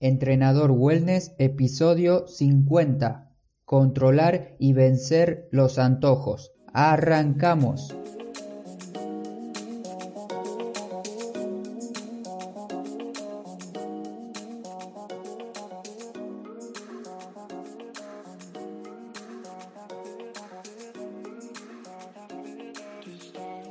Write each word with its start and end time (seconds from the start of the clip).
Entrenador 0.00 0.70
Wellness, 0.70 1.34
episodio 1.38 2.28
50. 2.28 3.32
Controlar 3.64 4.54
y 4.60 4.72
vencer 4.72 5.48
los 5.50 5.76
antojos. 5.80 6.52
Arrancamos. 6.72 7.96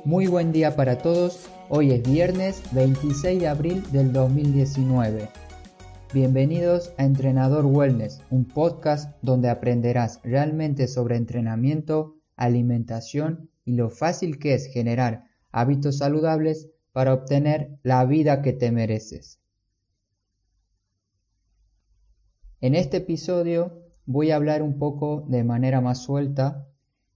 Muy 0.04 0.26
buen 0.26 0.52
día 0.52 0.76
para 0.76 0.98
todos. 0.98 1.48
Hoy 1.70 1.92
es 1.92 2.02
viernes 2.02 2.62
26 2.72 3.40
de 3.40 3.48
abril 3.48 3.82
del 3.92 4.12
2019. 4.12 5.47
Bienvenidos 6.14 6.94
a 6.96 7.04
Entrenador 7.04 7.66
Wellness, 7.66 8.22
un 8.30 8.46
podcast 8.46 9.14
donde 9.20 9.50
aprenderás 9.50 10.20
realmente 10.24 10.88
sobre 10.88 11.16
entrenamiento, 11.16 12.16
alimentación 12.34 13.50
y 13.66 13.74
lo 13.74 13.90
fácil 13.90 14.38
que 14.38 14.54
es 14.54 14.72
generar 14.72 15.24
hábitos 15.52 15.98
saludables 15.98 16.70
para 16.92 17.12
obtener 17.12 17.78
la 17.82 18.06
vida 18.06 18.40
que 18.40 18.54
te 18.54 18.72
mereces. 18.72 19.38
En 22.62 22.74
este 22.74 22.96
episodio 22.96 23.82
voy 24.06 24.30
a 24.30 24.36
hablar 24.36 24.62
un 24.62 24.78
poco 24.78 25.26
de 25.28 25.44
manera 25.44 25.82
más 25.82 25.98
suelta 25.98 26.68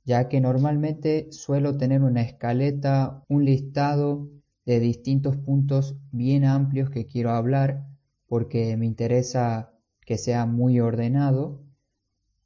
ya 0.04 0.28
que 0.28 0.42
normalmente 0.42 1.32
suelo 1.32 1.78
tener 1.78 2.02
una 2.02 2.20
escaleta, 2.20 3.24
un 3.28 3.46
listado 3.46 4.28
de 4.66 4.80
distintos 4.80 5.38
puntos 5.38 5.96
bien 6.10 6.44
amplios 6.44 6.90
que 6.90 7.06
quiero 7.06 7.30
hablar 7.30 7.86
porque 8.32 8.78
me 8.78 8.86
interesa 8.86 9.74
que 10.06 10.16
sea 10.16 10.46
muy 10.46 10.80
ordenado, 10.80 11.60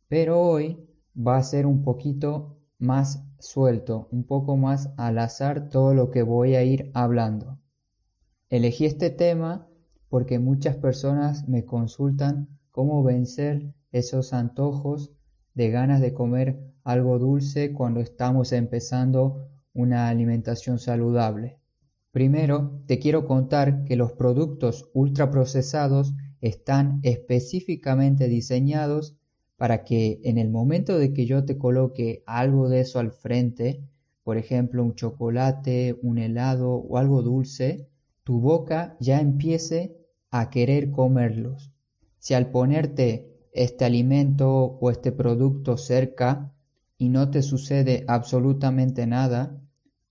pero 0.08 0.40
hoy 0.40 0.84
va 1.16 1.36
a 1.36 1.42
ser 1.44 1.64
un 1.64 1.84
poquito 1.84 2.58
más 2.80 3.24
suelto, 3.38 4.08
un 4.10 4.24
poco 4.24 4.56
más 4.56 4.90
al 4.96 5.16
azar 5.20 5.68
todo 5.68 5.94
lo 5.94 6.10
que 6.10 6.22
voy 6.22 6.56
a 6.56 6.64
ir 6.64 6.90
hablando. 6.92 7.60
Elegí 8.50 8.84
este 8.84 9.10
tema 9.10 9.68
porque 10.08 10.40
muchas 10.40 10.74
personas 10.74 11.46
me 11.46 11.64
consultan 11.64 12.48
cómo 12.72 13.04
vencer 13.04 13.72
esos 13.92 14.32
antojos 14.32 15.12
de 15.54 15.70
ganas 15.70 16.00
de 16.00 16.12
comer 16.12 16.74
algo 16.82 17.20
dulce 17.20 17.72
cuando 17.72 18.00
estamos 18.00 18.50
empezando 18.50 19.46
una 19.72 20.08
alimentación 20.08 20.80
saludable. 20.80 21.60
Primero, 22.16 22.80
te 22.86 22.98
quiero 22.98 23.26
contar 23.26 23.84
que 23.84 23.94
los 23.94 24.12
productos 24.12 24.88
ultraprocesados 24.94 26.14
están 26.40 26.98
específicamente 27.02 28.26
diseñados 28.26 29.18
para 29.58 29.84
que 29.84 30.22
en 30.24 30.38
el 30.38 30.48
momento 30.48 30.98
de 30.98 31.12
que 31.12 31.26
yo 31.26 31.44
te 31.44 31.58
coloque 31.58 32.22
algo 32.24 32.70
de 32.70 32.80
eso 32.80 33.00
al 33.00 33.12
frente, 33.12 33.82
por 34.24 34.38
ejemplo 34.38 34.82
un 34.82 34.94
chocolate, 34.94 35.98
un 36.00 36.16
helado 36.16 36.76
o 36.76 36.96
algo 36.96 37.20
dulce, 37.20 37.86
tu 38.24 38.40
boca 38.40 38.96
ya 38.98 39.20
empiece 39.20 39.98
a 40.30 40.48
querer 40.48 40.90
comerlos. 40.90 41.70
Si 42.18 42.32
al 42.32 42.50
ponerte 42.50 43.30
este 43.52 43.84
alimento 43.84 44.78
o 44.80 44.90
este 44.90 45.12
producto 45.12 45.76
cerca 45.76 46.50
y 46.96 47.10
no 47.10 47.30
te 47.30 47.42
sucede 47.42 48.06
absolutamente 48.08 49.06
nada, 49.06 49.60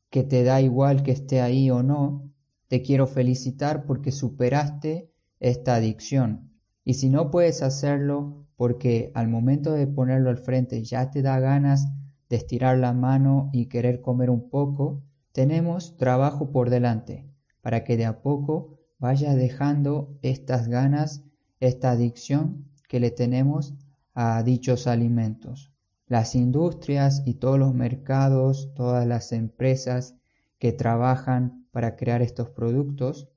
que 0.09 0.23
te 0.23 0.43
da 0.43 0.61
igual 0.61 1.03
que 1.03 1.11
esté 1.11 1.41
ahí 1.41 1.69
o 1.71 1.83
no, 1.83 2.31
te 2.67 2.81
quiero 2.81 3.07
felicitar 3.07 3.85
porque 3.85 4.11
superaste 4.11 5.11
esta 5.39 5.75
adicción. 5.75 6.51
Y 6.83 6.95
si 6.95 7.09
no 7.09 7.31
puedes 7.31 7.61
hacerlo 7.61 8.47
porque 8.55 9.11
al 9.15 9.27
momento 9.27 9.73
de 9.73 9.87
ponerlo 9.87 10.29
al 10.29 10.37
frente 10.37 10.83
ya 10.83 11.11
te 11.11 11.21
da 11.21 11.39
ganas 11.39 11.87
de 12.29 12.37
estirar 12.37 12.77
la 12.77 12.93
mano 12.93 13.49
y 13.53 13.67
querer 13.67 14.01
comer 14.01 14.29
un 14.29 14.49
poco, 14.49 15.03
tenemos 15.31 15.97
trabajo 15.97 16.51
por 16.51 16.69
delante 16.69 17.29
para 17.61 17.83
que 17.83 17.97
de 17.97 18.05
a 18.05 18.21
poco 18.21 18.79
vayas 18.99 19.35
dejando 19.35 20.17
estas 20.21 20.67
ganas, 20.67 21.23
esta 21.59 21.91
adicción 21.91 22.69
que 22.87 22.99
le 22.99 23.11
tenemos 23.11 23.75
a 24.13 24.41
dichos 24.43 24.87
alimentos. 24.87 25.74
Las 26.07 26.35
industrias 26.35 27.23
y 27.25 27.33
todos 27.33 27.57
los 27.57 27.73
mercados, 27.73 28.71
todas 28.75 29.07
las 29.07 29.31
empresas 29.31 30.15
que 30.59 30.71
trabajan 30.71 31.65
para 31.71 31.95
crear 31.95 32.21
estos 32.21 32.51
productos, 32.51 33.27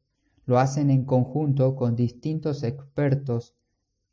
lo 0.45 0.59
hacen 0.59 0.91
en 0.91 1.07
conjunto 1.07 1.77
con 1.77 1.97
distintos 1.97 2.63
expertos 2.65 3.55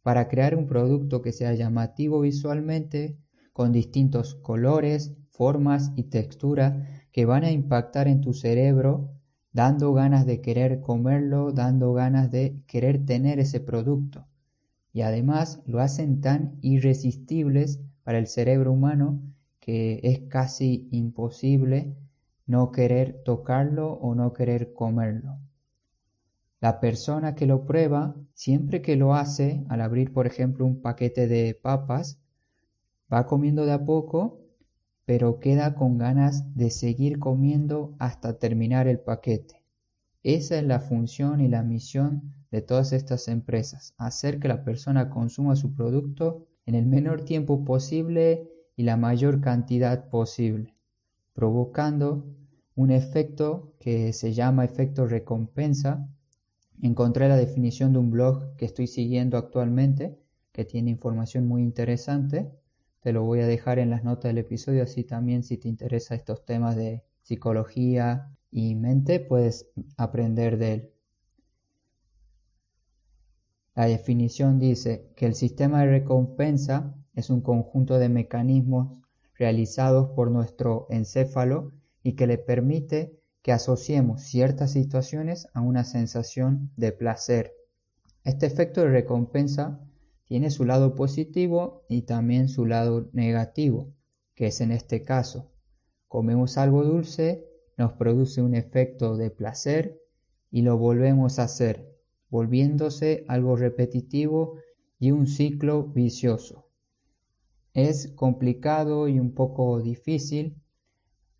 para 0.03 0.29
crear 0.29 0.55
un 0.55 0.67
producto 0.67 1.21
que 1.21 1.33
sea 1.33 1.53
llamativo 1.53 2.21
visualmente, 2.21 3.17
con 3.51 3.73
distintos 3.73 4.35
colores, 4.35 5.17
formas 5.31 5.91
y 5.97 6.03
textura 6.03 6.87
que 7.11 7.25
van 7.25 7.43
a 7.43 7.51
impactar 7.51 8.07
en 8.07 8.21
tu 8.21 8.33
cerebro, 8.33 9.11
dando 9.51 9.91
ganas 9.93 10.25
de 10.25 10.39
querer 10.39 10.79
comerlo, 10.79 11.51
dando 11.51 11.91
ganas 11.91 12.31
de 12.31 12.61
querer 12.67 13.05
tener 13.05 13.39
ese 13.39 13.59
producto. 13.59 14.27
Y 14.93 15.01
además 15.01 15.61
lo 15.65 15.81
hacen 15.81 16.21
tan 16.21 16.57
irresistibles 16.61 17.81
para 18.05 18.19
el 18.19 18.27
cerebro 18.27 18.71
humano 18.71 19.19
que 19.59 19.99
es 20.03 20.21
casi 20.29 20.87
imposible 20.91 21.97
no 22.45 22.71
querer 22.71 23.23
tocarlo 23.23 23.93
o 23.93 24.13
no 24.13 24.31
querer 24.31 24.73
comerlo. 24.73 25.39
La 26.61 26.79
persona 26.79 27.33
que 27.33 27.47
lo 27.47 27.65
prueba, 27.65 28.15
siempre 28.35 28.83
que 28.83 28.95
lo 28.95 29.15
hace, 29.15 29.65
al 29.69 29.81
abrir 29.81 30.13
por 30.13 30.27
ejemplo 30.27 30.67
un 30.67 30.81
paquete 30.81 31.27
de 31.27 31.55
papas, 31.59 32.19
va 33.11 33.25
comiendo 33.25 33.65
de 33.65 33.71
a 33.71 33.83
poco, 33.83 34.39
pero 35.05 35.39
queda 35.39 35.73
con 35.73 35.97
ganas 35.97 36.55
de 36.55 36.69
seguir 36.69 37.17
comiendo 37.17 37.95
hasta 37.97 38.37
terminar 38.37 38.87
el 38.87 38.99
paquete. 38.99 39.63
Esa 40.21 40.59
es 40.59 40.63
la 40.63 40.79
función 40.79 41.41
y 41.41 41.47
la 41.47 41.63
misión 41.63 42.35
de 42.51 42.61
todas 42.61 42.93
estas 42.93 43.27
empresas, 43.27 43.95
hacer 43.97 44.39
que 44.39 44.47
la 44.47 44.63
persona 44.63 45.09
consuma 45.09 45.55
su 45.55 45.73
producto 45.73 46.47
en 46.65 46.75
el 46.75 46.85
menor 46.85 47.23
tiempo 47.23 47.63
posible 47.63 48.49
y 48.75 48.83
la 48.83 48.97
mayor 48.97 49.41
cantidad 49.41 50.09
posible, 50.09 50.75
provocando 51.33 52.25
un 52.75 52.91
efecto 52.91 53.73
que 53.79 54.13
se 54.13 54.33
llama 54.33 54.65
efecto 54.65 55.05
recompensa. 55.05 56.09
Encontré 56.81 57.29
la 57.29 57.37
definición 57.37 57.93
de 57.93 57.99
un 57.99 58.11
blog 58.11 58.55
que 58.57 58.65
estoy 58.65 58.87
siguiendo 58.87 59.37
actualmente, 59.37 60.17
que 60.51 60.65
tiene 60.65 60.91
información 60.91 61.47
muy 61.47 61.61
interesante. 61.61 62.51
Te 62.99 63.13
lo 63.13 63.23
voy 63.23 63.41
a 63.41 63.47
dejar 63.47 63.79
en 63.79 63.89
las 63.89 64.03
notas 64.03 64.29
del 64.29 64.39
episodio, 64.39 64.83
así 64.83 65.03
también 65.03 65.43
si 65.43 65.57
te 65.57 65.69
interesa 65.69 66.15
estos 66.15 66.43
temas 66.45 66.75
de 66.75 67.03
psicología 67.21 68.35
y 68.51 68.75
mente, 68.75 69.19
puedes 69.19 69.67
aprender 69.97 70.57
de 70.57 70.73
él. 70.73 70.94
La 73.75 73.87
definición 73.87 74.57
dice 74.57 75.11
que 75.17 75.25
el 75.25 75.35
sistema 75.35 75.81
de 75.81 75.87
recompensa 75.87 76.95
es 77.13 77.29
un 77.29 77.41
conjunto 77.41 77.97
de 77.97 78.07
mecanismos 78.07 79.01
realizados 79.37 80.11
por 80.15 80.31
nuestro 80.31 80.87
encéfalo 80.89 81.73
y 82.01 82.13
que 82.13 82.25
le 82.25 82.37
permite 82.37 83.19
que 83.41 83.51
asociemos 83.51 84.21
ciertas 84.21 84.71
situaciones 84.71 85.49
a 85.53 85.59
una 85.59 85.83
sensación 85.83 86.71
de 86.77 86.93
placer. 86.93 87.53
Este 88.23 88.45
efecto 88.45 88.81
de 88.81 88.89
recompensa 88.89 89.81
tiene 90.23 90.51
su 90.51 90.63
lado 90.63 90.95
positivo 90.95 91.83
y 91.89 92.03
también 92.03 92.47
su 92.47 92.65
lado 92.65 93.09
negativo, 93.11 93.93
que 94.35 94.47
es 94.47 94.61
en 94.61 94.71
este 94.71 95.03
caso. 95.03 95.51
Comemos 96.07 96.57
algo 96.57 96.83
dulce, 96.85 97.45
nos 97.77 97.91
produce 97.93 98.41
un 98.41 98.55
efecto 98.55 99.17
de 99.17 99.31
placer 99.31 100.01
y 100.49 100.61
lo 100.61 100.77
volvemos 100.77 101.39
a 101.39 101.43
hacer, 101.43 101.94
volviéndose 102.35 103.23
algo 103.29 103.55
repetitivo 103.55 104.57
y 104.99 105.11
un 105.11 105.25
ciclo 105.25 105.85
vicioso. 105.85 106.67
Es 107.73 108.09
complicado 108.09 109.07
y 109.07 109.21
un 109.21 109.33
poco 109.33 109.79
difícil 109.81 110.57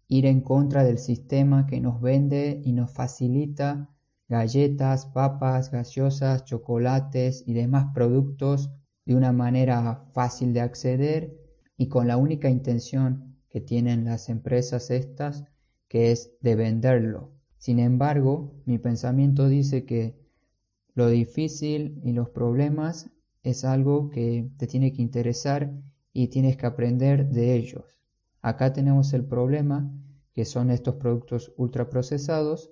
ir 0.07 0.25
en 0.25 0.39
contra 0.39 0.85
del 0.85 0.97
sistema 0.97 1.67
que 1.67 1.81
nos 1.81 1.99
vende 1.99 2.61
y 2.63 2.71
nos 2.71 2.93
facilita 2.93 3.89
galletas, 4.29 5.05
papas, 5.07 5.69
gaseosas, 5.69 6.45
chocolates 6.45 7.43
y 7.45 7.53
demás 7.53 7.87
productos 7.93 8.71
de 9.05 9.15
una 9.15 9.33
manera 9.33 10.05
fácil 10.13 10.53
de 10.53 10.61
acceder 10.61 11.37
y 11.75 11.89
con 11.89 12.07
la 12.07 12.15
única 12.15 12.49
intención 12.49 13.35
que 13.49 13.59
tienen 13.59 14.05
las 14.05 14.29
empresas 14.29 14.91
estas, 14.91 15.43
que 15.89 16.13
es 16.13 16.31
de 16.39 16.55
venderlo. 16.55 17.33
Sin 17.57 17.79
embargo, 17.79 18.53
mi 18.65 18.77
pensamiento 18.77 19.49
dice 19.49 19.83
que 19.85 20.24
lo 20.95 21.07
difícil 21.09 22.01
y 22.03 22.13
los 22.13 22.29
problemas 22.29 23.11
es 23.43 23.63
algo 23.65 24.09
que 24.09 24.49
te 24.57 24.65
tiene 24.65 24.93
que 24.93 25.01
interesar 25.01 25.71
y 26.13 26.29
tienes 26.29 26.57
que 26.57 26.65
aprender 26.65 27.29
de 27.29 27.55
ellos. 27.55 27.99
Acá 28.41 28.73
tenemos 28.73 29.13
el 29.13 29.25
problema 29.25 29.91
que 30.33 30.45
son 30.45 30.71
estos 30.71 30.95
productos 30.95 31.53
ultraprocesados, 31.57 32.71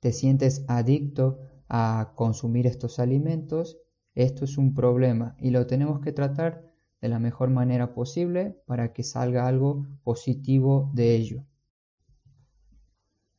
te 0.00 0.12
sientes 0.12 0.64
adicto 0.68 1.38
a 1.68 2.12
consumir 2.16 2.66
estos 2.66 2.98
alimentos 2.98 3.78
Esto 4.14 4.44
es 4.44 4.58
un 4.58 4.74
problema 4.74 5.36
y 5.38 5.50
lo 5.50 5.66
tenemos 5.68 6.00
que 6.00 6.12
tratar 6.12 6.68
de 7.00 7.08
la 7.08 7.20
mejor 7.20 7.50
manera 7.50 7.94
posible 7.94 8.60
para 8.66 8.92
que 8.92 9.04
salga 9.04 9.46
algo 9.46 9.86
positivo 10.02 10.90
de 10.94 11.14
ello. 11.14 11.44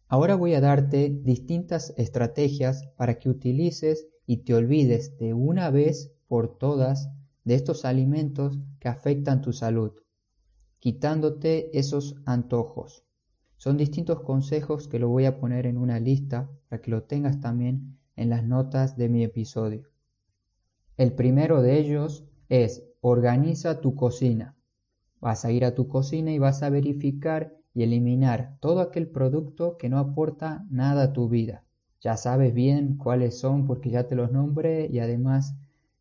Ahora 0.07 0.36
voy 0.36 0.54
a 0.54 0.62
darte 0.62 1.10
distintas 1.10 1.94
estrategias 1.98 2.88
para 2.95 3.19
que 3.19 3.30
utilices 3.30 4.07
y 4.31 4.45
te 4.45 4.54
olvides 4.54 5.18
de 5.18 5.33
una 5.33 5.72
vez 5.72 6.16
por 6.30 6.57
todas 6.57 7.10
de 7.44 7.56
estos 7.56 7.83
alimentos 7.83 8.57
que 8.80 8.88
afectan 8.88 9.42
tu 9.42 9.51
salud, 9.51 9.92
quitándote 10.80 11.78
esos 11.78 12.16
antojos. 12.25 13.04
Son 13.57 13.75
distintos 13.75 14.22
consejos 14.22 14.88
que 14.88 15.00
lo 15.00 15.10
voy 15.10 15.25
a 15.25 15.38
poner 15.38 15.66
en 15.66 15.78
una 15.78 16.00
lista 16.00 16.50
para 16.69 16.81
que 16.81 16.92
lo 16.92 17.04
tengas 17.04 17.42
también 17.42 17.98
en 18.16 18.30
las 18.30 18.45
notas 18.45 18.95
de 18.95 19.10
mi 19.10 19.22
episodio. 19.25 19.89
El 20.95 21.12
primero 21.12 21.62
de 21.62 21.77
ellos 21.77 22.24
es 22.48 22.86
organiza 23.01 23.81
tu 23.81 23.95
cocina. 23.95 24.56
Vas 25.19 25.44
a 25.44 25.51
ir 25.51 25.66
a 25.66 25.75
tu 25.75 25.89
cocina 25.89 26.31
y 26.31 26.39
vas 26.39 26.63
a 26.63 26.69
verificar 26.69 27.54
y 27.74 27.84
eliminar 27.84 28.56
todo 28.62 28.80
aquel 28.80 29.10
producto 29.10 29.75
que 29.77 29.89
no 29.89 30.00
aporta 30.00 30.66
nada 30.69 31.04
a 31.04 31.12
tu 31.12 31.27
vida. 31.27 31.66
Ya 32.01 32.18
sabes 32.18 32.53
bien 32.53 32.98
cuáles 32.98 33.39
son 33.39 33.65
porque 33.65 33.92
ya 33.92 34.06
te 34.07 34.15
los 34.15 34.31
nombré 34.31 34.88
y 34.88 35.00
además 35.00 35.56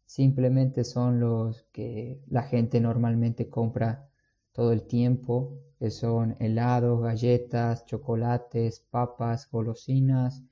simplemente 0.06 0.82
son 0.82 1.20
los 1.20 1.62
que 1.73 2.20
la 2.29 2.43
gente 2.43 2.81
normalmente 2.81 3.49
compra 3.49 4.08
todo 4.52 4.73
el 4.73 4.87
tiempo, 4.88 5.58
que 5.79 5.91
son 5.91 6.37
helados, 6.41 7.02
galletas, 7.02 7.85
chocolates, 7.87 8.81
papas, 8.81 9.49
golosinas, 9.50 10.43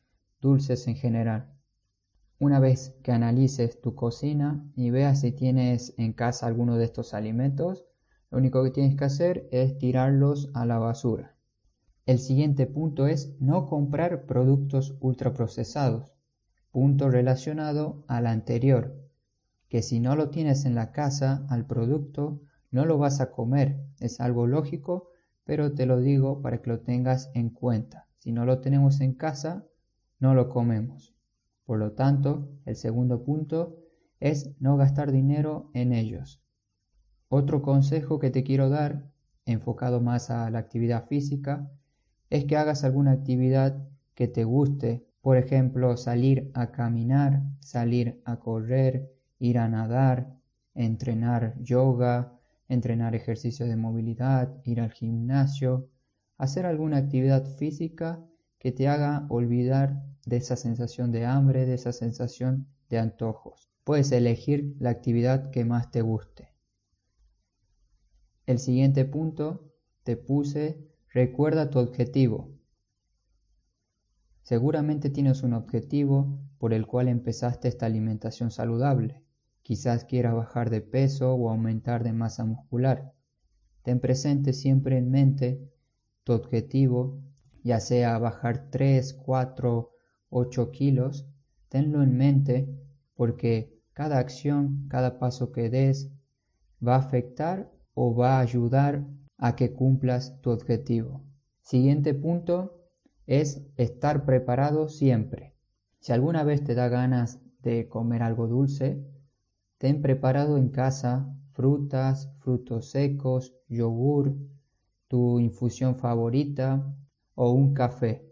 dulces 0.40 0.86
en 0.86 0.96
general. 0.96 1.50
Una 2.38 2.60
vez 2.60 2.94
que 3.02 3.12
analices 3.12 3.80
tu 3.80 3.94
cocina 3.94 4.62
y 4.76 4.90
veas 4.90 5.22
si 5.22 5.32
tienes 5.32 5.94
en 5.96 6.12
casa 6.12 6.46
alguno 6.46 6.76
de 6.76 6.84
estos 6.84 7.14
alimentos, 7.14 7.86
lo 8.30 8.38
único 8.38 8.62
que 8.62 8.70
tienes 8.70 8.96
que 8.96 9.04
hacer 9.06 9.48
es 9.50 9.78
tirarlos 9.78 10.50
a 10.52 10.66
la 10.66 10.78
basura. 10.78 11.37
El 12.08 12.20
siguiente 12.20 12.66
punto 12.66 13.06
es 13.06 13.36
no 13.38 13.66
comprar 13.66 14.24
productos 14.24 14.96
ultraprocesados, 15.00 16.14
punto 16.70 17.10
relacionado 17.10 18.02
al 18.08 18.26
anterior, 18.26 18.96
que 19.68 19.82
si 19.82 20.00
no 20.00 20.16
lo 20.16 20.30
tienes 20.30 20.64
en 20.64 20.74
la 20.74 20.90
casa 20.90 21.44
al 21.50 21.66
producto, 21.66 22.40
no 22.70 22.86
lo 22.86 22.96
vas 22.96 23.20
a 23.20 23.30
comer. 23.30 23.84
Es 24.00 24.20
algo 24.22 24.46
lógico, 24.46 25.10
pero 25.44 25.74
te 25.74 25.84
lo 25.84 26.00
digo 26.00 26.40
para 26.40 26.62
que 26.62 26.70
lo 26.70 26.80
tengas 26.80 27.30
en 27.34 27.50
cuenta. 27.50 28.08
Si 28.16 28.32
no 28.32 28.46
lo 28.46 28.62
tenemos 28.62 29.02
en 29.02 29.12
casa, 29.12 29.66
no 30.18 30.32
lo 30.32 30.48
comemos. 30.48 31.14
Por 31.66 31.78
lo 31.78 31.92
tanto, 31.92 32.48
el 32.64 32.76
segundo 32.76 33.22
punto 33.22 33.76
es 34.18 34.58
no 34.60 34.78
gastar 34.78 35.12
dinero 35.12 35.70
en 35.74 35.92
ellos. 35.92 36.42
Otro 37.28 37.60
consejo 37.60 38.18
que 38.18 38.30
te 38.30 38.44
quiero 38.44 38.70
dar, 38.70 39.10
enfocado 39.44 40.00
más 40.00 40.30
a 40.30 40.48
la 40.48 40.58
actividad 40.58 41.06
física, 41.06 41.70
es 42.30 42.44
que 42.44 42.56
hagas 42.56 42.84
alguna 42.84 43.12
actividad 43.12 43.88
que 44.14 44.28
te 44.28 44.44
guste, 44.44 45.06
por 45.20 45.36
ejemplo, 45.36 45.96
salir 45.96 46.50
a 46.54 46.70
caminar, 46.70 47.42
salir 47.60 48.20
a 48.24 48.38
correr, 48.40 49.12
ir 49.38 49.58
a 49.58 49.68
nadar, 49.68 50.34
entrenar 50.74 51.54
yoga, 51.60 52.38
entrenar 52.68 53.14
ejercicios 53.14 53.68
de 53.68 53.76
movilidad, 53.76 54.62
ir 54.64 54.80
al 54.80 54.92
gimnasio, 54.92 55.88
hacer 56.36 56.66
alguna 56.66 56.98
actividad 56.98 57.44
física 57.56 58.24
que 58.58 58.72
te 58.72 58.88
haga 58.88 59.26
olvidar 59.28 60.02
de 60.26 60.36
esa 60.36 60.56
sensación 60.56 61.10
de 61.12 61.24
hambre, 61.24 61.66
de 61.66 61.74
esa 61.74 61.92
sensación 61.92 62.68
de 62.88 62.98
antojos. 62.98 63.70
Puedes 63.84 64.12
elegir 64.12 64.76
la 64.78 64.90
actividad 64.90 65.50
que 65.50 65.64
más 65.64 65.90
te 65.90 66.02
guste. 66.02 66.52
El 68.46 68.58
siguiente 68.58 69.04
punto 69.04 69.72
te 70.04 70.16
puse 70.16 70.87
recuerda 71.12 71.70
tu 71.70 71.78
objetivo. 71.78 72.50
Seguramente 74.42 75.10
tienes 75.10 75.42
un 75.42 75.52
objetivo 75.52 76.40
por 76.58 76.72
el 76.72 76.86
cual 76.86 77.08
empezaste 77.08 77.68
esta 77.68 77.86
alimentación 77.86 78.50
saludable. 78.50 79.22
Quizás 79.62 80.04
quieras 80.04 80.34
bajar 80.34 80.70
de 80.70 80.80
peso 80.80 81.34
o 81.34 81.50
aumentar 81.50 82.02
de 82.02 82.12
masa 82.12 82.44
muscular. 82.44 83.12
Ten 83.82 84.00
presente 84.00 84.52
siempre 84.52 84.96
en 84.96 85.10
mente 85.10 85.70
tu 86.24 86.32
objetivo 86.32 87.22
ya 87.68 87.80
sea 87.80 88.18
bajar 88.18 88.70
3, 88.70 89.14
4, 89.14 89.90
8 90.30 90.70
kilos, 90.70 91.28
tenlo 91.68 92.02
en 92.02 92.16
mente 92.16 92.68
porque 93.14 93.78
cada 93.92 94.18
acción, 94.18 94.86
cada 94.88 95.18
paso 95.18 95.52
que 95.52 95.68
des 95.68 96.10
va 96.86 96.94
a 96.94 97.00
afectar 97.00 97.70
o 97.94 98.14
va 98.14 98.38
a 98.38 98.40
ayudar 98.40 99.04
a 99.38 99.56
que 99.56 99.72
cumplas 99.72 100.40
tu 100.42 100.50
objetivo. 100.50 101.24
Siguiente 101.62 102.12
punto 102.12 102.82
es 103.26 103.62
estar 103.76 104.24
preparado 104.24 104.88
siempre. 104.88 105.54
Si 106.00 106.12
alguna 106.12 106.44
vez 106.44 106.62
te 106.62 106.74
da 106.74 106.88
ganas 106.88 107.40
de 107.62 107.88
comer 107.88 108.22
algo 108.22 108.46
dulce, 108.46 109.02
ten 109.78 110.02
preparado 110.02 110.58
en 110.58 110.68
casa 110.68 111.34
frutas, 111.52 112.30
frutos 112.40 112.90
secos, 112.90 113.54
yogur, 113.68 114.36
tu 115.08 115.40
infusión 115.40 115.96
favorita, 115.96 116.94
o 117.40 117.52
un 117.52 117.72
café. 117.72 118.26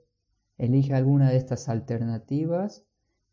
Elige 0.59 0.93
alguna 0.93 1.31
de 1.31 1.37
estas 1.37 1.69
alternativas 1.69 2.85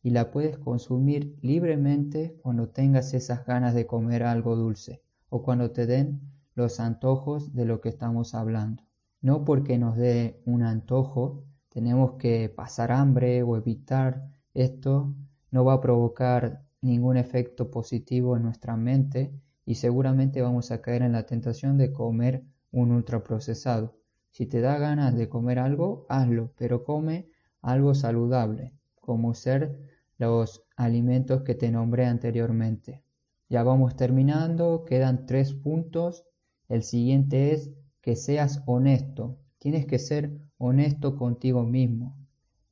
y 0.03 0.11
la 0.11 0.29
puedes 0.29 0.59
consumir 0.59 1.35
libremente 1.41 2.37
cuando 2.43 2.69
tengas 2.69 3.15
esas 3.15 3.43
ganas 3.43 3.73
de 3.73 3.87
comer 3.87 4.21
algo 4.21 4.55
dulce 4.55 5.01
o 5.29 5.41
cuando 5.41 5.71
te 5.71 5.87
den 5.87 6.32
los 6.55 6.79
antojos 6.79 7.53
de 7.53 7.65
lo 7.65 7.81
que 7.81 7.89
estamos 7.89 8.35
hablando. 8.35 8.83
No 9.21 9.45
porque 9.45 9.77
nos 9.77 9.95
dé 9.95 10.41
un 10.45 10.63
antojo 10.63 11.45
tenemos 11.73 12.13
que 12.19 12.50
pasar 12.50 12.91
hambre 12.91 13.41
o 13.41 13.57
evitar 13.57 14.29
esto, 14.53 15.15
no 15.50 15.65
va 15.65 15.73
a 15.73 15.81
provocar 15.81 16.63
ningún 16.81 17.17
efecto 17.17 17.71
positivo 17.71 18.38
en 18.38 18.44
nuestra 18.44 18.77
mente 18.77 19.33
y 19.65 19.73
seguramente 19.75 20.44
vamos 20.44 20.69
a 20.69 20.83
caer 20.83 21.01
en 21.01 21.13
la 21.13 21.25
tentación 21.25 21.79
de 21.79 21.91
comer 21.91 22.44
un 22.71 22.91
ultraprocesado. 22.91 23.97
Si 24.29 24.45
te 24.45 24.61
da 24.61 24.77
ganas 24.77 25.15
de 25.15 25.29
comer 25.29 25.57
algo, 25.57 26.06
hazlo, 26.09 26.51
pero 26.57 26.83
come 26.83 27.27
algo 27.63 27.95
saludable, 27.95 28.75
como 29.01 29.33
ser 29.33 29.79
los 30.19 30.63
alimentos 30.75 31.41
que 31.41 31.56
te 31.56 31.71
nombré 31.71 32.06
anteriormente. 32.06 33.03
Ya 33.49 33.63
vamos 33.63 33.95
terminando, 33.95 34.85
quedan 34.85 35.25
tres 35.25 35.54
puntos. 35.54 36.23
El 36.69 36.83
siguiente 36.83 37.53
es 37.53 37.71
que 38.01 38.15
seas 38.15 38.61
honesto. 38.65 39.37
Tienes 39.59 39.85
que 39.85 39.99
ser 39.99 40.39
honesto 40.57 41.15
contigo 41.15 41.63
mismo. 41.63 42.17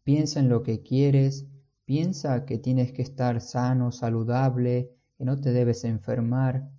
Piensa 0.03 0.39
en 0.39 0.50
lo 0.50 0.63
que 0.63 0.81
quieres, 0.81 1.48
piensa 1.86 2.45
que 2.45 2.57
tienes 2.57 2.91
que 2.91 3.01
estar 3.01 3.41
sano, 3.41 3.91
saludable, 3.91 4.91
que 5.17 5.25
no 5.25 5.39
te 5.39 5.51
debes 5.51 5.83
enfermar, 5.83 6.69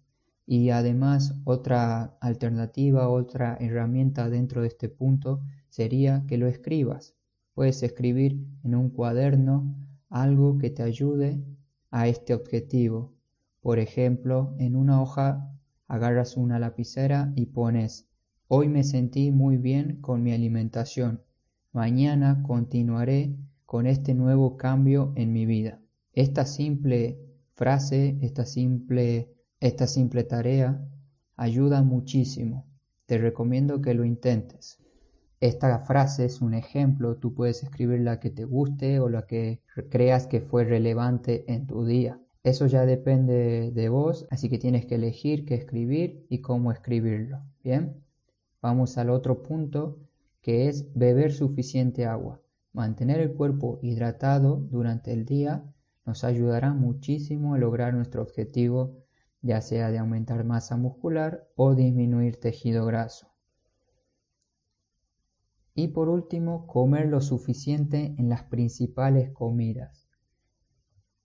y 0.47 0.71
además 0.71 1.35
otra 1.45 2.17
alternativa, 2.21 3.09
otra 3.09 3.57
herramienta 3.61 4.29
dentro 4.29 4.63
de 4.63 4.69
este 4.69 4.89
punto 4.89 5.41
sería 5.69 6.25
que 6.27 6.37
lo 6.37 6.47
escribas. 6.47 7.15
Puedes 7.55 7.83
escribir 7.83 8.45
en 8.65 8.75
un 8.75 8.91
cuaderno 8.91 9.75
algo 10.09 10.59
que 10.59 10.71
te 10.71 10.83
ayude 10.83 11.43
a 11.91 12.09
este 12.09 12.35
objetivo. 12.35 13.15
Por 13.61 13.79
ejemplo, 13.79 14.55
en 14.59 14.77
una 14.77 15.01
hoja 15.01 15.52
agarras 15.93 16.39
una 16.39 16.59
lapicera 16.59 17.35
y 17.37 17.45
pones 17.45 18.09
Hoy 18.49 18.69
me 18.69 18.83
sentí 18.83 19.31
muy 19.31 19.59
bien 19.59 20.01
con 20.01 20.23
mi 20.23 20.33
alimentación. 20.33 21.21
Mañana 21.71 22.43
continuaré 22.47 23.37
con 23.67 23.87
este 23.87 24.15
nuevo 24.15 24.57
cambio 24.57 25.13
en 25.17 25.35
mi 25.35 25.45
vida. 25.45 25.83
Esta 26.15 26.47
simple 26.47 27.19
frase, 27.55 28.17
esta 28.23 28.47
simple 28.47 29.35
esta 29.61 29.87
simple 29.87 30.25
tarea 30.25 30.83
ayuda 31.37 31.83
muchísimo. 31.83 32.67
Te 33.05 33.19
recomiendo 33.19 33.83
que 33.83 33.93
lo 33.93 34.07
intentes. 34.07 34.79
Esta 35.41 35.79
frase 35.81 36.25
es 36.25 36.41
un 36.41 36.55
ejemplo, 36.55 37.17
tú 37.17 37.35
puedes 37.35 37.63
escribir 37.63 38.01
la 38.01 38.19
que 38.19 38.31
te 38.31 38.47
guste 38.47 38.99
o 38.99 39.11
la 39.11 39.27
que 39.27 39.61
creas 39.91 40.27
que 40.27 40.41
fue 40.41 40.65
relevante 40.65 41.45
en 41.53 41.67
tu 41.67 41.85
día. 41.85 42.19
Eso 42.43 42.67
ya 42.67 42.87
depende 42.87 43.71
de 43.71 43.89
vos, 43.89 44.27
así 44.31 44.49
que 44.49 44.59
tienes 44.59 44.87
que 44.87 44.97
elegir 44.97 45.45
qué 45.45 45.55
escribir 45.55 46.27
y 46.29 46.41
cómo 46.41 46.73
escribirlo. 46.73 47.41
Bien, 47.63 48.03
vamos 48.61 48.99
al 48.99 49.11
otro 49.11 49.43
punto 49.43 49.99
que 50.41 50.69
es 50.69 50.93
beber 50.95 51.33
suficiente 51.33 52.07
agua. 52.07 52.41
Mantener 52.73 53.21
el 53.21 53.35
cuerpo 53.35 53.79
hidratado 53.83 54.57
durante 54.57 55.13
el 55.13 55.25
día 55.25 55.65
nos 56.05 56.25
ayudará 56.25 56.73
muchísimo 56.73 57.55
a 57.55 57.59
lograr 57.59 57.95
nuestro 57.95 58.23
objetivo 58.23 59.03
ya 59.43 59.61
sea 59.61 59.91
de 59.91 59.99
aumentar 59.99 60.45
masa 60.45 60.77
muscular 60.77 61.49
o 61.57 61.75
disminuir 61.75 62.39
tejido 62.39 62.87
graso. 62.87 63.27
Y 65.75 65.89
por 65.89 66.09
último, 66.09 66.67
comer 66.67 67.09
lo 67.09 67.21
suficiente 67.21 68.15
en 68.19 68.29
las 68.29 68.45
principales 68.45 69.31
comidas. 69.33 70.02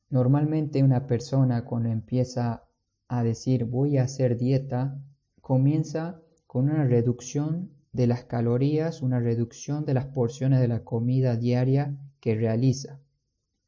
Normalmente 0.10 0.84
una 0.84 1.06
persona 1.06 1.66
cuando 1.66 1.90
empieza 1.90 2.64
a 3.10 3.24
decir 3.24 3.66
voy 3.66 3.98
a 3.98 4.04
hacer 4.04 4.38
dieta, 4.38 4.98
comienza 5.42 6.22
con 6.46 6.70
una 6.70 6.86
reducción 6.86 7.72
de 7.92 8.08
las 8.08 8.24
calorías, 8.24 9.02
una 9.02 9.20
reducción 9.20 9.84
de 9.84 9.94
las 9.94 10.06
porciones 10.06 10.62
de 10.62 10.70
la 10.70 10.84
comida 10.86 11.36
diaria 11.36 11.98
que 12.22 12.36
realiza, 12.36 13.00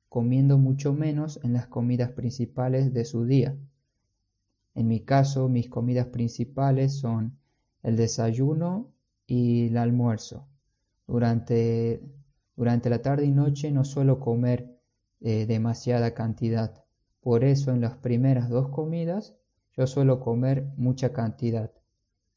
comiendo 0.07 0.57
mucho 0.57 0.93
menos 0.93 1.39
en 1.43 1.53
las 1.53 1.67
comidas 1.67 2.11
principales 2.11 2.93
de 2.93 3.03
su 3.03 3.25
día. 3.25 3.57
En 4.75 4.87
mi 4.87 5.01
caso, 5.01 5.49
mis 5.49 5.69
comidas 5.69 6.07
principales 6.07 6.99
son 6.99 7.37
el 7.83 7.97
desayuno 7.97 8.93
y 9.27 9.67
el 9.67 9.77
almuerzo. 9.77 10.47
Durante, 11.05 12.01
durante 12.55 12.89
la 12.89 13.01
tarde 13.01 13.25
y 13.25 13.31
noche 13.31 13.71
no 13.71 13.83
suelo 13.83 14.19
comer 14.19 14.78
eh, 15.21 15.45
demasiada 15.45 16.13
cantidad. 16.13 16.83
Por 17.21 17.43
eso 17.43 17.71
en 17.71 17.81
las 17.81 17.95
primeras 17.97 18.49
dos 18.49 18.69
comidas 18.69 19.35
yo 19.73 19.87
suelo 19.87 20.19
comer 20.19 20.65
mucha 20.77 21.13
cantidad 21.13 21.71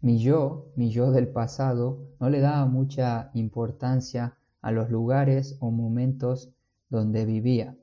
Mi 0.02 0.18
yo, 0.18 0.66
mi 0.76 0.90
yo 0.90 1.10
del 1.10 1.28
pasado, 1.28 2.02
no 2.20 2.28
le 2.28 2.40
daba 2.40 2.66
mucha 2.66 3.30
importancia 3.32 4.36
a 4.60 4.72
los 4.72 4.90
lugares 4.90 5.56
o 5.60 5.70
momentos 5.70 6.52
donde 6.90 7.24
vivía. 7.24 7.78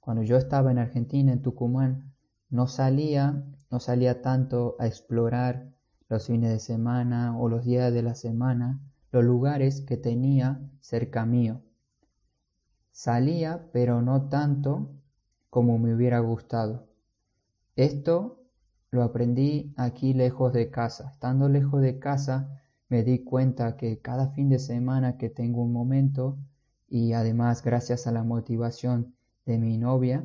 Cuando 0.00 0.22
yo 0.22 0.38
estaba 0.38 0.70
en 0.70 0.78
Argentina, 0.78 1.30
en 1.30 1.42
Tucumán, 1.42 2.14
no 2.48 2.68
salía, 2.68 3.44
no 3.70 3.80
salía 3.80 4.22
tanto 4.22 4.76
a 4.78 4.86
explorar 4.86 5.68
los 6.08 6.26
fines 6.26 6.50
de 6.52 6.58
semana 6.58 7.38
o 7.38 7.50
los 7.50 7.66
días 7.66 7.92
de 7.92 8.02
la 8.02 8.14
semana 8.14 8.80
los 9.12 9.24
lugares 9.24 9.80
que 9.80 9.96
tenía 9.96 10.60
cerca 10.80 11.26
mío. 11.26 11.62
Salía, 12.90 13.68
pero 13.72 14.02
no 14.02 14.28
tanto 14.28 14.90
como 15.48 15.78
me 15.78 15.94
hubiera 15.94 16.20
gustado. 16.20 16.88
Esto 17.76 18.44
lo 18.90 19.02
aprendí 19.02 19.72
aquí 19.76 20.12
lejos 20.14 20.52
de 20.52 20.70
casa. 20.70 21.10
Estando 21.12 21.48
lejos 21.48 21.80
de 21.80 21.98
casa 21.98 22.60
me 22.88 23.04
di 23.04 23.20
cuenta 23.20 23.76
que 23.76 24.00
cada 24.00 24.30
fin 24.30 24.48
de 24.48 24.58
semana 24.58 25.16
que 25.16 25.30
tengo 25.30 25.62
un 25.62 25.72
momento 25.72 26.38
y 26.88 27.12
además 27.12 27.62
gracias 27.62 28.06
a 28.06 28.12
la 28.12 28.24
motivación 28.24 29.14
de 29.46 29.58
mi 29.58 29.78
novia, 29.78 30.24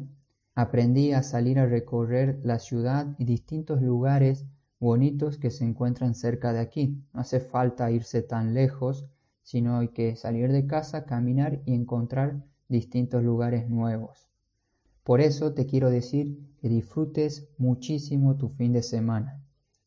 aprendí 0.55 1.13
a 1.13 1.21
salir 1.21 1.59
a 1.59 1.67
recorrer 1.67 2.39
la 2.43 2.59
ciudad 2.59 3.15
y 3.19 3.25
distintos 3.25 3.81
lugares 3.81 4.45
bonitos 4.79 5.37
que 5.37 5.51
se 5.51 5.65
encuentran 5.65 6.15
cerca 6.15 6.53
de 6.53 6.59
aquí. 6.59 7.01
No 7.13 7.21
hace 7.21 7.39
falta 7.39 7.91
irse 7.91 8.21
tan 8.21 8.53
lejos, 8.53 9.05
sino 9.43 9.77
hay 9.77 9.89
que 9.89 10.15
salir 10.15 10.51
de 10.51 10.65
casa, 10.65 11.05
caminar 11.05 11.61
y 11.65 11.73
encontrar 11.73 12.43
distintos 12.67 13.23
lugares 13.23 13.69
nuevos. 13.69 14.27
Por 15.03 15.21
eso 15.21 15.53
te 15.53 15.67
quiero 15.67 15.91
decir 15.91 16.39
que 16.59 16.67
disfrutes 16.67 17.47
muchísimo 17.59 18.37
tu 18.37 18.49
fin 18.49 18.73
de 18.73 18.81
semana. 18.81 19.39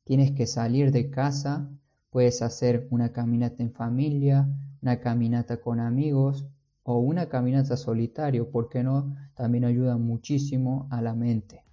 Tienes 0.05 0.31
que 0.31 0.47
salir 0.47 0.93
de 0.93 1.11
casa, 1.11 1.69
puedes 2.11 2.41
hacer 2.41 2.87
una 2.91 3.13
caminata 3.13 3.63
en 3.63 3.73
familia, 3.73 4.49
una 4.81 5.01
caminata 5.01 5.61
con 5.61 5.81
amigos 5.81 6.47
o 6.85 6.99
una 6.99 7.29
caminata 7.29 7.77
solitario, 7.77 8.51
porque 8.51 8.83
no, 8.83 9.17
también 9.35 9.65
ayuda 9.65 9.97
muchísimo 9.99 10.87
a 10.91 11.03
la 11.03 11.15
mente. 11.15 11.65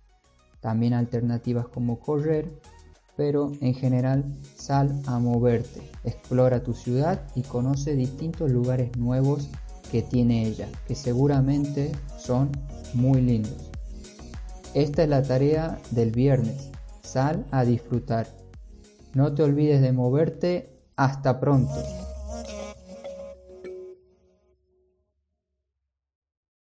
También 0.59 0.93
alternativas 0.93 1.67
como 1.67 1.99
correr, 1.99 2.51
pero 3.15 3.51
en 3.61 3.73
general 3.73 4.25
sal 4.55 5.01
a 5.05 5.19
moverte, 5.19 5.81
explora 6.03 6.63
tu 6.63 6.73
ciudad 6.73 7.21
y 7.35 7.43
conoce 7.43 7.95
distintos 7.95 8.51
lugares 8.51 8.95
nuevos 8.97 9.49
que 9.91 10.01
tiene 10.01 10.45
ella, 10.45 10.67
que 10.87 10.95
seguramente 10.95 11.91
son 12.17 12.49
muy 12.93 13.21
lindos. 13.21 13.71
Esta 14.73 15.03
es 15.03 15.09
la 15.09 15.23
tarea 15.23 15.79
del 15.91 16.11
viernes. 16.11 16.69
Sal 17.01 17.45
a 17.51 17.63
disfrutar. 17.63 18.27
No 19.13 19.33
te 19.33 19.43
olvides 19.43 19.81
de 19.81 19.93
moverte. 19.93 20.71
Hasta 20.97 21.39
pronto. 21.39 21.73